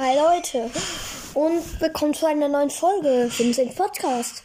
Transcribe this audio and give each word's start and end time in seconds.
Hi 0.00 0.16
Leute 0.16 0.70
und 1.34 1.80
willkommen 1.80 2.14
zu 2.14 2.26
einer 2.26 2.46
neuen 2.46 2.70
Folge 2.70 3.28
Vincent 3.36 3.74
Podcast. 3.74 4.44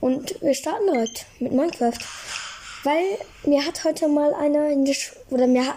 Und 0.00 0.38
wir 0.42 0.52
starten 0.52 0.90
heute 0.90 1.22
mit 1.38 1.52
Minecraft, 1.52 1.96
weil 2.84 3.02
mir 3.46 3.64
hat 3.64 3.84
heute 3.84 4.06
mal 4.06 4.34
einer 4.34 4.68
in 4.68 4.84
der 4.84 4.92
Sch 4.92 5.12
oder 5.30 5.46
mir 5.46 5.66
hat 5.66 5.76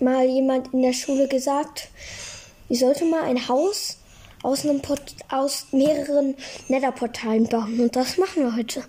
mal 0.00 0.26
jemand 0.26 0.74
in 0.74 0.82
der 0.82 0.94
Schule 0.94 1.28
gesagt, 1.28 1.90
ich 2.68 2.80
sollte 2.80 3.04
mal 3.04 3.22
ein 3.22 3.46
Haus 3.46 3.98
aus 4.42 4.64
einem 4.64 4.82
Port 4.82 5.14
aus 5.28 5.66
mehreren 5.70 6.34
Netherportalen 6.66 7.46
bauen 7.46 7.78
und 7.78 7.94
das 7.94 8.16
machen 8.16 8.42
wir 8.42 8.56
heute. 8.56 8.82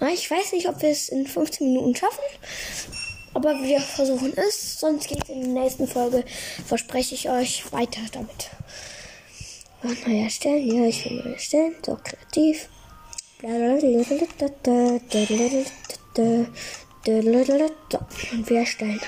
Na, 0.00 0.08
ich 0.08 0.28
weiß 0.28 0.54
nicht, 0.54 0.68
ob 0.68 0.82
wir 0.82 0.90
es 0.90 1.08
in 1.08 1.24
15 1.24 1.72
Minuten 1.72 1.94
schaffen, 1.94 2.24
aber 3.32 3.62
wir 3.62 3.80
versuchen 3.80 4.36
es, 4.36 4.80
sonst 4.80 5.06
geht 5.06 5.22
es 5.22 5.28
in 5.28 5.54
der 5.54 5.62
nächsten 5.62 5.86
Folge, 5.86 6.24
verspreche 6.66 7.14
ich 7.14 7.30
euch, 7.30 7.72
weiter 7.72 8.00
damit. 8.10 8.50
Und 9.84 10.08
neu 10.08 10.22
erstellen, 10.22 10.66
ja, 10.66 10.86
ich 10.86 11.04
will 11.04 11.22
neu 11.22 11.32
erstellen, 11.32 11.74
so 11.84 11.98
kreativ. 12.02 12.70
So, 13.42 13.48
und 18.32 18.48
wir 18.48 18.60
erstellen. 18.60 19.00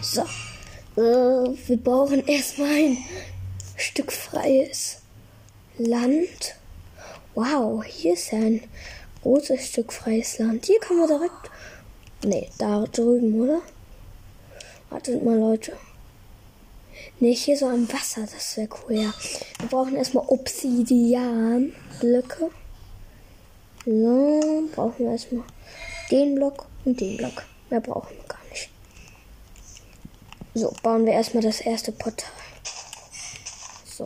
So. 0.00 0.22
Äh, 0.96 1.54
wir 1.66 1.76
brauchen 1.76 2.26
erstmal 2.26 2.70
ein 2.70 2.98
Stück 3.76 4.10
freies 4.12 5.02
Land. 5.78 6.56
Wow, 7.34 7.84
hier 7.84 8.14
ist 8.14 8.32
ja 8.32 8.38
ein 8.38 8.62
großes 9.22 9.68
Stück 9.68 9.92
freies 9.92 10.38
Land. 10.38 10.64
Hier 10.66 10.80
kann 10.80 10.96
man 10.98 11.08
direkt. 11.08 11.50
Nee, 12.24 12.48
da 12.58 12.84
drüben, 12.84 13.40
oder? 13.40 13.60
Wartet 14.90 15.24
mal, 15.24 15.38
Leute. 15.38 15.72
Nee, 17.20 17.34
hier 17.34 17.56
so 17.56 17.66
am 17.66 17.88
Wasser, 17.92 18.22
das 18.22 18.56
wäre 18.56 18.68
cool, 18.68 18.96
ja. 18.96 19.14
Wir 19.58 19.68
brauchen 19.68 19.94
erstmal 19.96 20.24
Obsidian-Blöcke. 20.26 22.50
So, 23.84 24.68
brauchen 24.74 24.98
wir 24.98 25.12
erstmal 25.12 25.44
den 26.10 26.34
Block 26.34 26.66
und 26.84 27.00
den 27.00 27.16
Block. 27.16 27.44
Mehr 27.70 27.80
brauchen 27.80 28.16
wir 28.16 28.24
gar. 28.24 28.35
So, 30.56 30.72
bauen 30.82 31.04
wir 31.04 31.12
erstmal 31.12 31.42
das 31.42 31.60
erste 31.60 31.92
Portal. 31.92 32.30
So, 33.84 34.04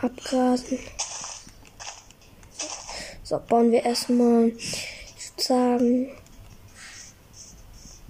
abgrasen. 0.00 0.78
So, 3.22 3.38
bauen 3.38 3.70
wir 3.70 3.84
erstmal, 3.84 4.48
ich 4.48 5.30
würde 5.30 5.42
sagen, 5.42 6.10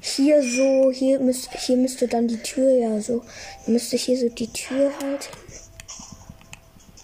hier 0.00 0.40
so, 0.40 0.92
hier 0.92 1.18
müsste, 1.18 1.58
hier 1.58 1.76
müsste 1.76 2.06
dann 2.06 2.28
die 2.28 2.40
Tür 2.40 2.70
ja 2.70 3.00
so, 3.00 3.24
müsste 3.66 3.96
hier 3.96 4.16
so 4.16 4.28
die 4.28 4.52
Tür 4.52 4.92
halt. 5.02 5.28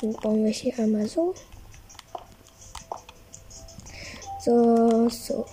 Dann 0.00 0.12
bauen 0.12 0.45
wir 0.45 0.53
hier 0.53 0.78
einmal 0.78 1.09
so. 1.09 1.34
So, 4.45 5.09
so. 5.09 5.47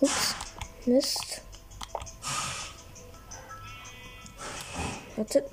Ups, 0.00 0.34
Mist. 0.86 1.43
Warte, 5.16 5.44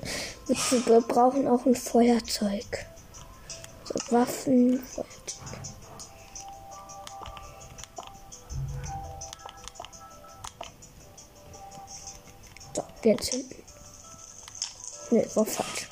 wir 0.48 1.02
brauchen 1.02 1.48
auch 1.48 1.66
ein 1.66 1.76
Feuerzeug. 1.76 2.85
So, 3.84 4.16
Waffen, 4.16 4.80
Feuerzeug. 4.80 5.12
So, 12.74 12.84
wir 13.03 13.12
entzünden. 13.12 13.56
Ne, 15.12 15.28
war 15.35 15.46
falsch. 15.46 15.90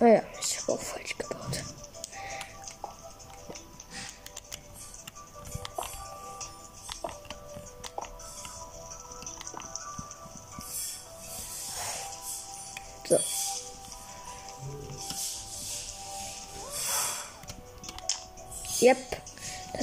Naja, 0.00 0.22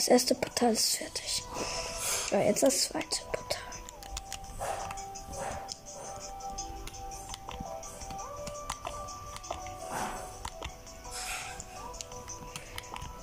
erste 0.10 0.36
Portal 0.36 0.74
ist 0.74 0.96
fertig. 0.96 1.44
Ja, 2.32 2.42
jetzt 2.42 2.64
das 2.64 2.82
zweite 2.82 3.22
Portal. 3.32 3.60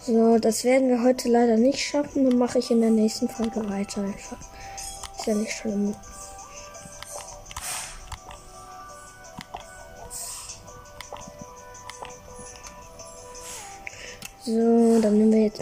So, 0.03 0.39
das 0.39 0.63
werden 0.63 0.89
wir 0.89 1.03
heute 1.03 1.29
leider 1.29 1.57
nicht 1.57 1.81
schaffen. 1.81 2.31
Dann 2.31 2.39
mache 2.39 2.61
ich 2.61 2.71
in 2.71 2.81
der 2.81 2.91
nächsten 2.91 3.29
Folge 3.29 3.69
weiter 3.69 4.03
einfach. 4.03 4.39
Ist 5.19 5.27
ja 5.27 5.35
nicht 5.35 5.53
schlimm. 5.53 5.95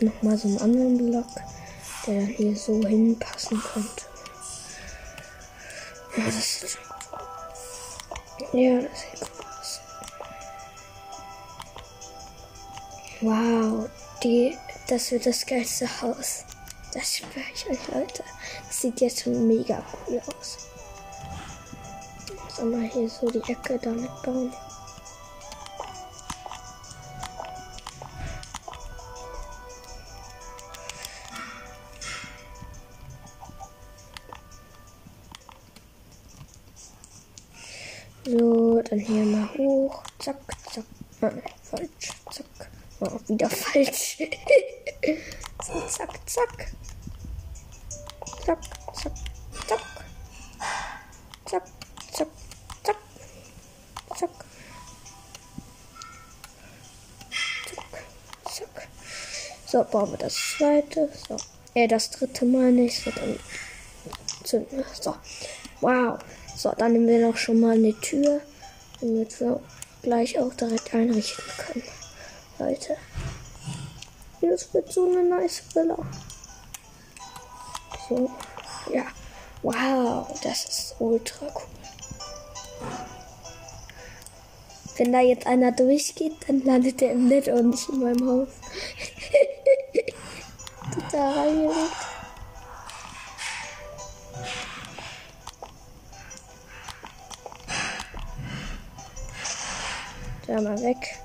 Dann 0.05 0.15
nehmen 0.15 0.23
wir 0.23 0.23
jetzt 0.23 0.23
noch 0.23 0.23
mal 0.23 0.39
so 0.39 0.49
einen 0.49 0.59
anderen 0.59 1.11
Block, 1.11 1.27
der 2.07 2.15
dann 2.15 2.27
hier 2.27 2.57
so 2.57 2.81
hinpassen 2.87 3.61
könnte. 3.61 4.05
Ja, 6.17 6.25
das 6.27 6.61
sieht 6.61 6.71
schon 6.71 6.83
gut 6.85 7.13
aus. 7.13 8.49
Ja, 8.53 8.81
das 8.81 9.01
sieht 9.01 9.21
gut 9.21 9.47
aus. 9.47 9.81
Wow, 13.21 13.89
die, 14.23 14.57
das 14.89 15.11
wird 15.11 15.27
das 15.27 15.47
geilste 15.47 16.03
Haus. 16.03 16.45
Das 16.93 17.17
schwöre 17.17 17.45
ich 17.53 17.69
euch, 17.69 17.89
Leute. 17.89 18.23
Das 18.67 18.81
sieht 18.81 19.01
jetzt 19.01 19.23
schon 19.23 19.47
mega 19.49 19.83
cool 20.07 20.21
aus. 20.39 20.59
Sollen 22.57 22.81
wir 22.83 22.89
hier 22.89 23.09
so 23.09 23.29
die 23.29 23.43
Ecke 23.51 23.79
damit 23.83 24.11
bauen? 24.23 24.53
So, 38.27 38.81
dann 38.81 38.99
hier 39.01 39.25
mal 39.27 39.49
hoch. 39.59 40.03
Zack, 40.19 40.37
zack. 40.73 40.85
Nein, 41.21 41.43
falsch. 41.63 42.11
Zack. 42.31 42.71
Oh, 43.01 43.21
wieder 43.29 43.51
falsch. 43.51 44.17
zack, 45.89 46.11
zack. 46.27 46.73
Zack, 48.47 48.59
zack, 48.95 49.13
zack. 49.67 49.83
Zack, 51.45 51.63
zack, 52.13 52.29
zack. 52.83 52.97
Zack. 54.17 54.31
Zack, 57.67 58.05
zack. 58.45 58.89
So, 59.67 59.85
bauen 59.85 60.11
wir 60.13 60.19
das 60.19 60.35
zweite. 60.57 61.11
So. 61.29 61.37
Äh, 61.75 61.89
das 61.89 62.09
dritte 62.11 62.47
mal 62.47 62.73
nicht. 62.73 63.03
So, 63.03 63.11
dann 63.11 63.39
zünden. 64.45 64.83
So. 64.99 65.15
Wow. 65.85 66.19
So, 66.57 66.73
dann 66.79 66.95
nehmen 66.95 67.07
wir 67.07 67.27
noch 67.27 67.37
schon 67.37 67.61
mal 67.61 67.75
eine 67.75 67.93
Tür, 68.01 68.41
damit 69.03 69.39
wir 69.39 69.61
gleich 70.01 70.39
auch 70.39 70.55
direkt 70.55 70.95
einrichten 70.95 71.45
können. 71.59 71.85
Leute. 72.59 72.97
Das 74.41 74.73
wird 74.73 74.91
so 74.91 75.05
eine 75.05 75.25
nice 75.25 75.63
Villa. 75.75 75.99
So, 78.09 78.31
ja. 78.95 79.05
Wow, 79.63 80.27
das 80.43 80.65
ist 80.65 80.97
ultra 81.01 81.49
cool. 81.55 81.63
Wenn 84.97 85.13
da 85.13 85.21
jetzt 85.21 85.47
einer 85.47 85.71
durchgeht, 85.71 86.37
dann 86.47 86.65
landet 86.65 87.03
er 87.03 87.13
im 87.13 87.29
Netz 87.29 87.49
und 87.49 87.71
nicht 87.71 87.89
in 87.91 88.01
meinem 88.01 88.27
Haus. 88.27 88.49
Total. 91.11 91.75
Da 100.55 100.61
mal 100.61 100.81
weg. 100.83 101.19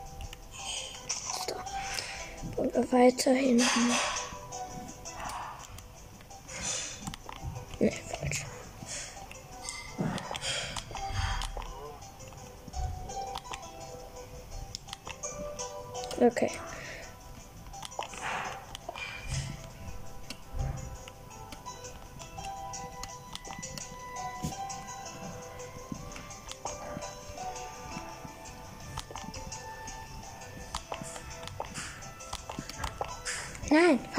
So. 1.48 2.64
Und 2.64 2.92
weiter 2.92 3.32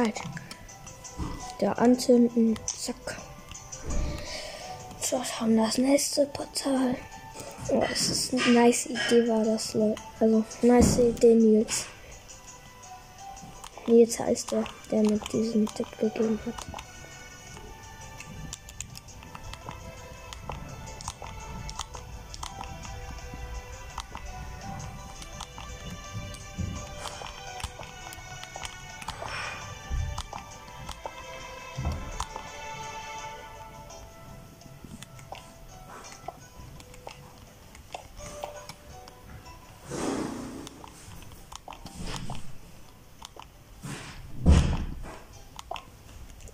Falsch. 0.01 0.21
Der 1.61 1.79
anzünden. 1.79 2.59
Zack. 2.65 3.21
So, 4.99 5.23
schauen 5.23 5.59
das 5.59 5.77
nächste 5.77 6.25
Portal. 6.27 6.97
Oh, 7.71 7.81
das 7.81 8.09
ist 8.09 8.33
eine 8.33 8.53
nice 8.53 8.87
Idee, 8.87 9.29
war 9.29 9.45
das, 9.45 9.75
Leute. 9.75 10.01
Also, 10.19 10.45
nice 10.63 10.99
Idee, 11.01 11.35
Nils. 11.35 11.85
Nils 13.87 14.19
heißt 14.19 14.53
der, 14.53 14.65
der 14.91 15.03
mit 15.03 15.33
diesem 15.33 15.67
Tipp 15.75 15.89
gegeben 15.99 16.41
hat. 16.47 16.90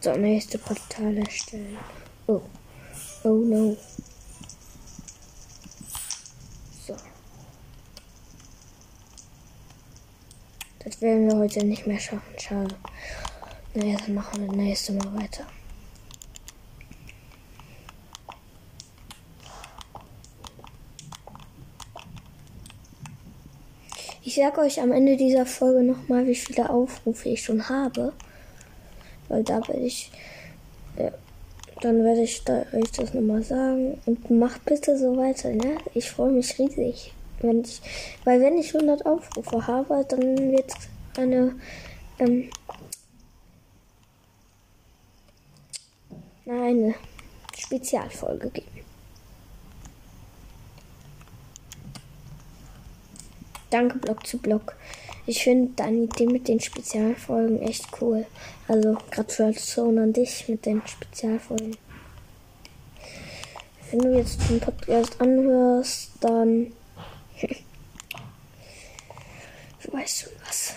So, 0.00 0.12
nächste 0.12 0.58
Portal 0.58 1.16
erstellen. 1.16 1.78
Oh. 2.26 2.40
Oh 3.24 3.28
no. 3.28 3.76
So. 6.86 6.96
Das 10.84 11.00
werden 11.00 11.28
wir 11.28 11.36
heute 11.36 11.64
nicht 11.64 11.86
mehr 11.86 11.98
schaffen. 11.98 12.38
Schade. 12.38 12.76
Naja, 13.74 13.96
dann 13.98 14.14
machen 14.14 14.40
wir 14.40 14.46
das 14.46 14.56
nächste 14.56 14.92
Mal 14.92 15.14
weiter. 15.14 15.46
Ich 24.22 24.34
sage 24.34 24.60
euch 24.60 24.80
am 24.80 24.92
Ende 24.92 25.16
dieser 25.16 25.46
Folge 25.46 25.82
nochmal, 25.82 26.26
wie 26.26 26.34
viele 26.34 26.68
Aufrufe 26.68 27.28
ich 27.28 27.42
schon 27.42 27.68
habe. 27.68 28.12
Weil 29.28 29.44
da 29.44 29.66
werde 29.68 29.80
ich, 29.80 30.10
ja, 30.98 31.10
dann 31.80 32.04
werde 32.04 32.22
ich 32.22 32.44
da, 32.44 32.64
euch 32.72 32.90
das 32.92 33.14
nochmal 33.14 33.42
sagen. 33.42 34.00
Und 34.06 34.30
macht 34.30 34.64
bitte 34.64 34.98
so 34.98 35.16
weiter, 35.16 35.50
ne? 35.50 35.78
Ich 35.94 36.10
freue 36.10 36.32
mich 36.32 36.58
riesig. 36.58 37.12
Wenn 37.40 37.62
ich, 37.62 37.80
weil 38.24 38.40
wenn 38.40 38.56
ich 38.56 38.74
100 38.74 39.04
Aufrufe 39.04 39.66
habe, 39.66 40.04
dann 40.08 40.52
wird 40.52 40.72
eine, 41.16 41.54
ähm, 42.18 42.50
eine 46.46 46.94
Spezialfolge 47.56 48.50
geben. 48.50 48.75
Danke, 53.70 53.98
Block 53.98 54.26
zu 54.26 54.38
Block. 54.38 54.74
Ich 55.26 55.42
finde 55.42 55.72
deine 55.74 56.04
Idee 56.04 56.26
mit 56.26 56.46
den 56.46 56.60
Spezialfolgen 56.60 57.60
echt 57.60 57.86
cool. 58.00 58.26
Also 58.68 58.96
Gratulation 59.10 59.98
an 59.98 60.12
dich 60.12 60.48
mit 60.48 60.64
den 60.66 60.82
Spezialfolgen. 60.86 61.76
Wenn 63.90 64.00
du 64.00 64.16
jetzt 64.16 64.40
den 64.48 64.60
Podcast 64.60 65.20
anhörst, 65.20 66.12
dann 66.20 66.72
weißt 69.92 70.26
du 70.26 70.30
was. 70.46 70.74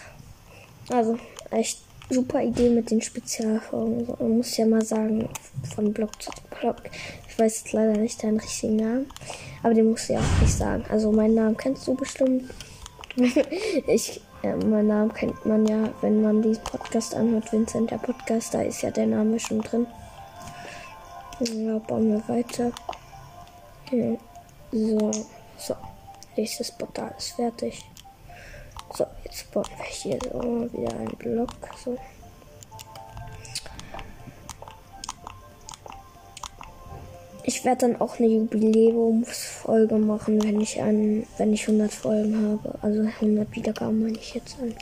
Also 0.90 1.18
echt 1.52 1.80
super 2.10 2.42
Idee 2.42 2.70
mit 2.70 2.90
den 2.90 3.02
Spezialfolgen. 3.02 4.06
So, 4.06 4.18
man 4.20 4.38
muss 4.38 4.58
ja 4.58 4.66
mal 4.66 4.84
sagen, 4.84 5.30
von 5.76 5.94
Block 5.94 6.22
zu 6.22 6.32
Block. 6.60 6.78
Ich 7.28 7.38
weiß 7.38 7.64
jetzt 7.64 7.74
leider 7.74 7.98
nicht 7.98 8.24
deinen 8.24 8.40
richtigen 8.40 8.78
Namen, 8.78 9.06
aber 9.64 9.74
den 9.74 9.90
musst 9.90 10.10
du 10.10 10.14
ja 10.14 10.20
auch 10.20 10.42
nicht 10.42 10.54
sagen. 10.54 10.84
Also 10.90 11.12
meinen 11.12 11.36
Namen 11.36 11.58
kennst 11.58 11.88
du 11.88 11.94
bestimmt. 11.94 12.50
ich, 13.88 14.22
ja, 14.44 14.56
meinen 14.56 14.88
Namen 14.88 15.14
kennt 15.14 15.46
man 15.46 15.66
ja, 15.66 15.90
wenn 16.02 16.22
man 16.22 16.42
diesen 16.42 16.64
Podcast 16.64 17.16
anhört. 17.16 17.52
Vincent, 17.52 17.92
der 17.92 17.98
Podcast, 17.98 18.54
da 18.54 18.62
ist 18.62 18.82
ja 18.82 18.92
der 18.92 19.08
Name 19.08 19.40
schon 19.40 19.62
drin. 19.62 19.88
Ja, 21.40 21.80
bauen 21.80 22.12
wir 22.12 22.28
weiter. 22.28 22.72
Ja, 23.92 24.18
so, 24.72 25.12
so. 25.58 25.76
Nächstes 26.36 26.72
Portal 26.72 27.14
ist 27.18 27.32
fertig. 27.32 27.84
So, 28.94 29.06
jetzt 29.24 29.52
bauen 29.52 29.66
wir 29.78 29.86
hier 29.86 30.20
so 30.24 30.70
wieder 30.72 30.96
einen 30.96 31.16
Block. 31.18 31.50
So. 31.84 31.98
Ich 37.44 37.66
werde 37.66 37.88
dann 37.88 38.02
auch 38.02 38.20
eine 38.20 38.28
Jubiläumsfolge 38.28 39.96
machen, 39.96 40.44
wenn 40.44 40.62
ich 40.62 40.82
an, 40.82 41.26
wenn 41.38 41.54
ich 41.54 41.68
100 41.68 41.92
Folgen 41.92 42.52
habe. 42.52 42.78
Also 42.82 43.02
100 43.02 43.56
Wiedergaben 43.56 44.04
meine 44.04 44.18
ich 44.18 44.34
jetzt 44.34 44.58
an. 44.62 44.76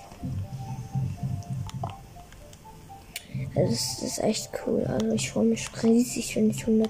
Das 3.56 4.02
ist 4.04 4.20
echt 4.20 4.50
cool. 4.66 4.86
Also 4.86 5.12
ich 5.12 5.32
freue 5.32 5.46
mich 5.46 5.68
riesig, 5.82 6.36
wenn 6.36 6.50
ich 6.50 6.62
100 6.62 6.90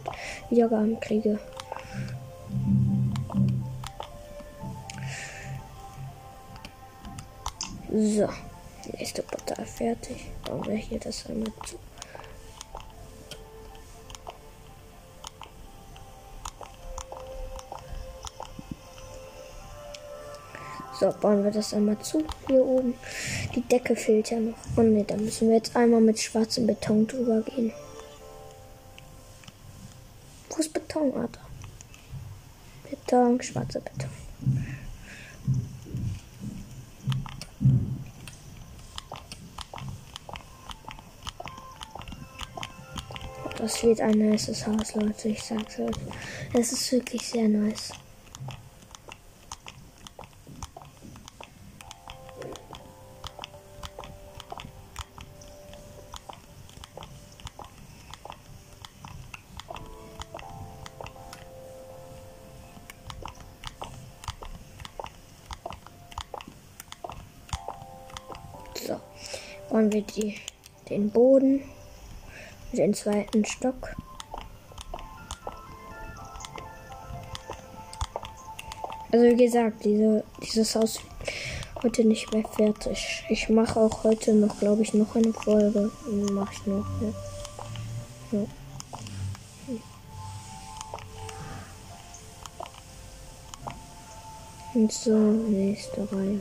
Wiedergaben 0.50 1.00
kriege. 1.00 1.40
So, 7.90 8.28
nächste 8.98 9.24
Portal 9.24 9.66
fertig. 9.66 10.26
Bauen 10.46 10.66
wir 10.68 10.76
hier 10.76 11.00
das 11.00 11.26
einmal 11.28 11.52
zu. 11.66 11.78
So, 21.00 21.14
bauen 21.22 21.44
wir 21.44 21.52
das 21.52 21.76
einmal 21.76 22.00
zu. 22.00 22.24
Hier 22.48 22.66
oben. 22.66 22.96
Die 23.56 23.62
Decke 23.62 23.96
fehlt 23.96 24.32
ja 24.32 24.40
noch. 24.40 24.56
Und 24.76 24.78
oh, 24.78 24.82
ne, 24.82 25.04
da 25.04 25.16
müssen 25.16 25.50
wir 25.50 25.58
jetzt 25.58 25.76
einmal 25.76 26.02
mit 26.02 26.20
schwarzem 26.20 26.66
Beton 26.66 27.06
drüber 27.06 27.42
gehen. 27.42 27.72
Wo 30.50 30.58
ist 30.58 30.74
Beton, 30.74 31.14
Alter? 31.14 31.42
Beton, 32.90 33.40
schwarzer 33.44 33.82
Beton. 33.82 34.10
Das 43.60 43.84
wird 43.84 44.02
ein 44.02 44.18
nices 44.18 44.66
Haus, 44.66 44.96
Leute. 44.96 45.30
Ich 45.30 45.44
sag's 45.44 45.78
euch. 45.78 45.96
Es 46.54 46.72
ist 46.72 46.92
wirklich 46.92 47.28
sehr 47.28 47.48
nice. 47.48 47.92
Bauen 69.88 69.92
wir 69.92 70.02
die, 70.02 70.36
den 70.90 71.10
Boden, 71.10 71.62
den 72.74 72.94
zweiten 72.94 73.46
Stock. 73.46 73.96
Also 79.12 79.26
wie 79.26 79.36
gesagt, 79.36 79.86
diese, 79.86 80.24
dieses 80.44 80.76
Haus 80.76 81.00
heute 81.82 82.04
nicht 82.04 82.32
mehr 82.34 82.44
fertig. 82.44 83.24
Ich 83.30 83.50
mache 83.50 83.80
auch 83.80 84.04
heute 84.04 84.34
noch, 84.34 84.60
glaube 84.60 84.82
ich, 84.82 84.94
noch 84.94 85.16
eine 85.16 85.34
Folge. 85.34 85.92
Mache 86.32 86.54
ich 86.54 86.66
noch. 86.66 86.86
Ja. 87.02 88.40
ja. 88.40 88.46
Und 94.74 94.92
so, 94.92 95.18
nächste 95.18 96.12
Reihe. 96.12 96.40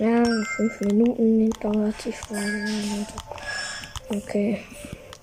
Ja, 0.00 0.24
fünf 0.56 0.80
Minuten 0.80 1.50
dauert 1.60 1.94
die 2.06 2.12
Folge. 2.12 3.06
Okay. 4.08 4.64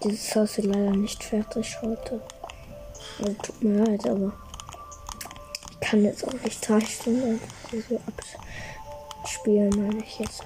Dieses 0.04 0.36
Haus 0.36 0.60
ist 0.60 0.66
leider 0.66 0.92
nicht 0.92 1.24
fertig 1.24 1.76
heute. 1.82 2.22
Also, 3.18 3.34
tut 3.42 3.64
mir 3.64 3.84
leid, 3.84 4.08
aber 4.08 4.32
ich 5.72 5.80
kann 5.80 6.04
jetzt 6.04 6.28
auch 6.28 6.44
nicht 6.44 6.70
drei 6.70 6.80
Stunden 6.82 7.42
so 7.90 8.00
abspielen, 9.24 9.72
meine 9.72 10.04
ich 10.04 10.20
jetzt. 10.20 10.44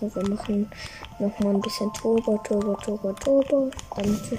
So, 0.00 0.14
wir 0.14 0.26
machen 0.26 0.72
noch 1.18 1.38
mal 1.40 1.54
ein 1.54 1.60
bisschen 1.60 1.92
Turbo, 1.92 2.38
Turbo, 2.38 2.74
Turbo, 2.76 3.12
Turbo, 3.12 3.70
damit 3.94 4.30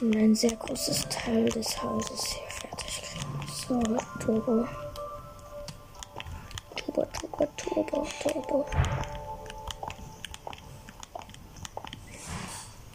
wir 0.00 0.20
ein 0.20 0.34
sehr 0.34 0.56
großes 0.56 1.06
Teil 1.10 1.44
des 1.44 1.80
Hauses 1.80 2.24
hier 2.24 2.50
fertig 2.50 3.02
kriegen. 3.02 3.46
So, 3.68 3.80
Turbo. 4.18 4.66
Turbo, 6.90 7.06
Turbo, 7.12 7.46
Turbo, 7.56 8.06
Turbo. 8.20 8.66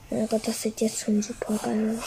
Mein 0.09 0.27
Gott, 0.27 0.47
das 0.47 0.61
sieht 0.61 0.81
jetzt 0.81 0.99
schon 0.99 1.21
super 1.21 1.57
geil 1.63 1.97
aus. 1.97 2.05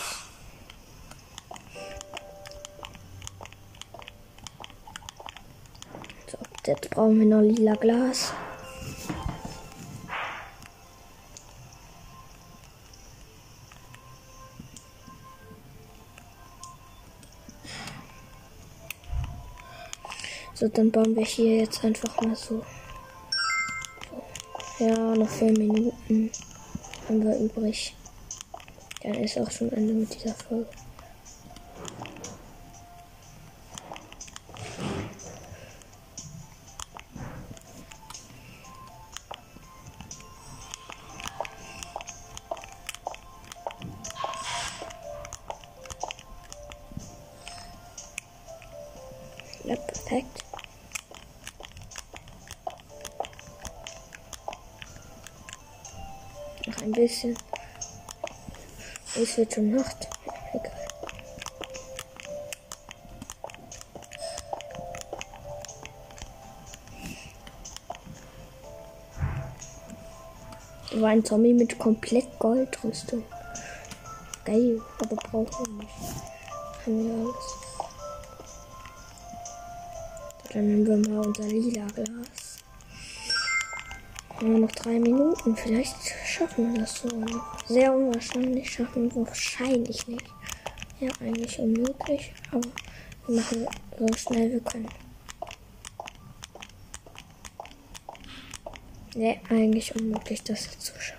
So, 6.31 6.39
jetzt 6.67 6.91
brauchen 6.91 7.21
wir 7.21 7.27
noch 7.27 7.41
lila 7.41 7.75
Glas. 7.77 8.33
So, 20.59 20.67
dann 20.67 20.91
bauen 20.91 21.15
wir 21.15 21.25
hier 21.25 21.59
jetzt 21.59 21.85
einfach 21.85 22.21
mal 22.21 22.35
so. 22.35 22.65
Ja, 24.81 25.15
noch 25.15 25.29
vier 25.29 25.53
Minuten 25.53 26.33
haben 27.07 27.23
wir 27.23 27.39
übrig. 27.39 27.95
Dann 29.05 29.15
ist 29.15 29.39
auch 29.39 29.49
schon 29.53 29.71
Ende 29.71 29.93
mit 29.93 30.13
dieser 30.13 30.35
Folge. 30.35 30.67
Ja, 49.63 49.77
perfekt. 49.77 50.48
Bisschen. 56.99 57.37
Es 59.15 59.37
wird 59.37 59.55
schon 59.55 59.71
Nacht. 59.71 60.09
Egal. 60.53 60.73
Da 70.91 71.01
war 71.01 71.11
ein 71.11 71.25
Zombie 71.25 71.53
mit 71.53 71.79
komplett 71.79 72.37
Goldrüstung. 72.39 73.23
Geil, 74.45 74.81
aber 75.01 75.17
brauchen 75.17 75.67
wir 75.67 75.85
nicht. 75.85 75.93
Haben 76.85 77.05
wir 77.05 77.15
alles. 77.15 77.47
Dann 80.53 80.67
nehmen 80.67 80.87
wir 80.87 81.11
mal 81.11 81.27
unser 81.27 81.45
lila 81.45 81.87
Glas. 81.95 82.48
Nur 84.41 84.61
noch 84.61 84.73
drei 84.73 84.99
Minuten. 84.99 85.57
Vielleicht 85.57 85.97
schaffen 86.25 86.73
wir 86.73 86.81
das 86.81 87.01
so. 87.01 87.09
Sehr 87.67 87.93
unwahrscheinlich 87.93 88.71
schaffen 88.71 89.13
wir 89.15 89.27
wahrscheinlich 89.27 90.07
nicht. 90.07 90.27
Ja, 91.01 91.11
eigentlich 91.21 91.59
unmöglich. 91.59 92.33
Aber 92.53 92.69
wir 93.27 93.37
machen 93.37 93.67
so 93.99 94.07
schnell 94.17 94.53
wir 94.53 94.61
können. 94.61 94.89
Ne, 99.15 99.41
eigentlich 99.49 99.95
unmöglich, 99.97 100.43
das 100.45 100.79
zu 100.79 100.93
schaffen. 101.01 101.19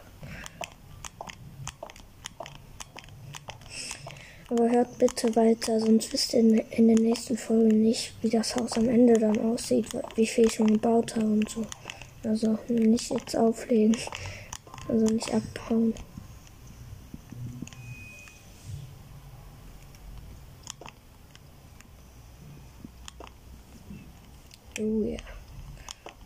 Aber 4.49 4.69
hört 4.69 4.97
bitte 4.97 5.35
weiter, 5.35 5.79
sonst 5.79 6.11
wisst 6.11 6.33
ihr 6.33 6.39
in, 6.39 6.87
den 6.87 6.97
nächsten 6.97 7.37
Folgen 7.37 7.83
nicht, 7.83 8.13
wie 8.21 8.29
das 8.29 8.55
Haus 8.55 8.77
am 8.77 8.89
Ende 8.89 9.13
dann 9.13 9.37
aussieht, 9.39 9.85
wie 10.15 10.25
viel 10.25 10.47
ich 10.47 10.55
schon 10.55 10.67
gebaut 10.67 11.15
habe 11.15 11.25
und 11.25 11.49
so. 11.49 11.65
Also 12.23 12.57
nicht 12.67 13.09
jetzt 13.11 13.35
auflegen. 13.35 13.95
Also 14.87 15.05
nicht 15.05 15.33
abhauen. 15.33 15.93
Oh 24.79 25.03
ja. 25.03 25.19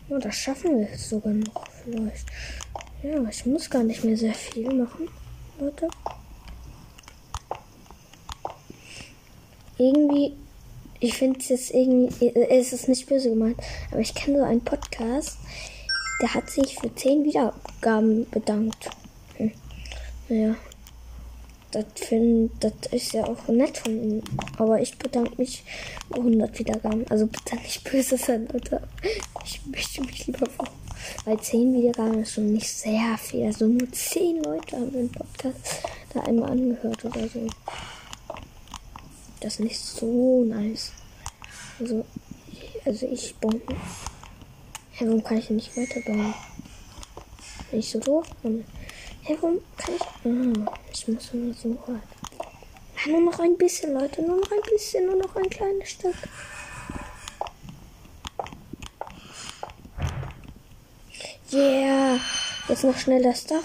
Oh, 0.08 0.18
das 0.18 0.36
schaffen 0.36 0.78
wir 0.78 0.86
jetzt 0.90 1.08
sogar 1.08 1.32
noch 1.32 1.66
vielleicht. 1.84 2.26
Ja, 3.02 3.22
ich 3.28 3.44
muss 3.46 3.68
gar 3.68 3.82
nicht 3.82 4.04
mehr 4.04 4.16
sehr 4.16 4.34
viel 4.34 4.72
machen. 4.72 5.08
Leute. 5.58 5.88
Irgendwie, 9.76 10.34
ich 11.00 11.14
finde 11.14 11.40
es 11.40 11.48
jetzt 11.48 11.70
irgendwie, 11.74 12.28
es 12.34 12.72
ist 12.72 12.88
nicht 12.88 13.06
böse 13.06 13.30
gemeint, 13.30 13.58
aber 13.90 14.00
ich 14.00 14.14
kenne 14.14 14.38
so 14.38 14.44
einen 14.44 14.64
Podcast, 14.64 15.36
der 16.20 16.34
hat 16.34 16.50
sich 16.50 16.76
für 16.76 16.94
10 16.94 17.24
Wiedergaben 17.24 18.28
bedankt. 18.30 18.90
Hm. 19.36 19.52
Naja, 20.28 20.56
das, 21.74 21.84
find, 21.96 22.52
das 22.60 22.72
ist 22.92 23.12
ja 23.12 23.24
auch 23.24 23.48
nett 23.48 23.78
von 23.78 23.92
ihm. 23.92 24.22
Aber 24.58 24.80
ich 24.80 24.96
bedanke 24.96 25.34
mich 25.38 25.64
für 26.08 26.18
100 26.18 26.58
Wiedergaben. 26.58 27.04
Also 27.10 27.26
bitte 27.26 27.56
nicht 27.56 27.82
böse 27.84 28.16
sein, 28.16 28.48
Leute. 28.52 28.80
Ich 29.44 29.60
möchte 29.66 30.02
mich 30.02 30.26
lieber 30.26 30.46
vor. 30.46 30.68
Weil 31.24 31.40
10 31.40 31.74
Wiedergaben 31.74 32.22
ist 32.22 32.32
schon 32.32 32.52
nicht 32.52 32.70
sehr 32.70 33.18
viel. 33.18 33.46
Also 33.46 33.66
nur 33.66 33.90
10 33.90 34.42
Leute 34.42 34.76
haben 34.76 34.92
den 34.92 35.10
Podcast 35.10 35.58
da 36.12 36.20
einmal 36.20 36.52
angehört 36.52 37.04
oder 37.04 37.28
so. 37.28 37.46
Das 39.40 39.54
ist 39.54 39.60
nicht 39.60 39.78
so 39.78 40.44
nice. 40.44 40.92
Also, 41.78 42.04
also 42.84 43.06
ich 43.06 43.34
baue. 43.36 43.60
Hä, 44.96 45.06
warum 45.06 45.24
kann 45.24 45.38
ich 45.38 45.50
nicht 45.50 45.76
weiterbauen? 45.76 46.34
Bin 47.70 47.80
ich 47.80 47.90
so 47.90 47.98
doof? 47.98 48.26
Hä, 49.22 49.36
warum 49.40 49.60
kann 49.76 49.94
ich. 49.96 50.02
Ah, 50.02 50.72
ich 50.92 51.08
muss 51.08 51.32
nur 51.32 51.52
so. 51.52 51.76
Ja, 53.04 53.10
nur 53.10 53.20
noch 53.22 53.40
ein 53.40 53.58
bisschen, 53.58 53.92
Leute. 53.92 54.22
Nur 54.22 54.38
noch 54.38 54.52
ein 54.52 54.60
bisschen, 54.70 55.06
nur 55.06 55.16
noch 55.16 55.34
ein 55.34 55.50
kleines 55.50 55.90
Stück. 55.90 56.14
Yeah. 61.52 62.20
Jetzt 62.68 62.84
noch 62.84 62.96
schnell 62.96 63.22
das 63.22 63.46
Dach. 63.46 63.64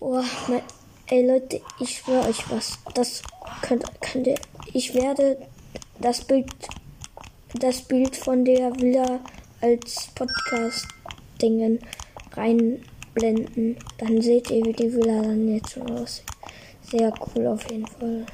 Oh, 0.00 0.22
mein, 0.46 0.62
ey 1.06 1.26
Leute, 1.26 1.60
ich 1.80 1.98
schwöre 1.98 2.28
euch 2.28 2.48
was. 2.50 2.78
Das 2.94 3.22
könnt, 3.62 3.84
könnt 4.00 4.28
ihr. 4.28 4.38
Ich 4.72 4.94
werde 4.94 5.46
das 6.00 6.24
Bild, 6.24 6.52
das 7.54 7.82
Bild 7.82 8.16
von 8.16 8.44
der 8.44 8.74
Villa 8.80 9.20
als 9.60 10.08
Podcast-Dingen 10.14 11.78
reinblenden. 12.32 13.76
Dann 13.98 14.20
seht 14.20 14.50
ihr, 14.50 14.64
wie 14.64 14.72
die 14.72 14.92
Villa 14.92 15.22
dann 15.22 15.54
jetzt 15.54 15.70
so 15.70 15.80
aussieht. 15.82 16.26
Sehr 16.82 17.12
cool 17.34 17.46
auf 17.46 17.70
jeden 17.70 17.86
Fall. 17.86 18.26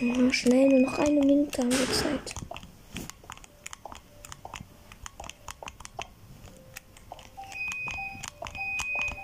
Na, 0.00 0.32
schnell, 0.32 0.68
nur 0.68 0.80
noch 0.80 0.98
eine 0.98 1.20
Minute 1.20 1.62
haben 1.62 1.72
wir 1.72 1.92
Zeit. 1.92 2.34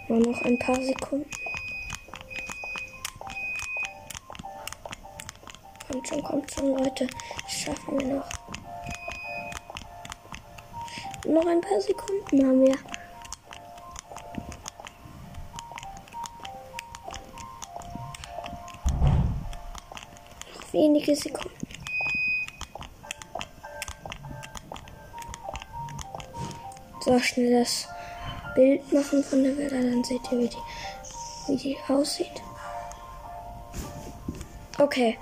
Nur 0.09 0.19
noch 0.21 0.43
ein 0.43 0.59
paar 0.59 0.83
Sekunden. 0.83 1.44
Kommt 6.25 6.51
schon, 6.51 6.77
Leute. 6.77 7.07
Das 7.43 7.53
schaffen 7.53 8.01
wir 8.01 8.17
noch. 8.17 8.29
Noch 11.27 11.47
ein 11.47 11.61
paar 11.61 11.81
Sekunden 11.81 12.47
haben 12.47 12.61
wir. 12.61 12.77
Noch 20.55 20.73
wenige 20.73 21.15
Sekunden. 21.15 21.51
So 27.01 27.19
schnell 27.19 27.61
das 27.61 27.87
Bild 28.55 28.93
machen 28.93 29.23
von 29.23 29.43
der 29.43 29.57
Villa, 29.57 29.81
dann 29.81 30.03
seht 30.05 30.21
ihr, 30.33 30.39
wie 30.39 30.49
die, 30.49 30.57
wie 31.49 31.57
die 31.57 31.77
aussieht. 31.89 32.43
Okay. 34.79 35.19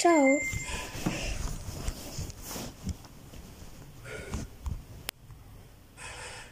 Ciao. 0.00 0.40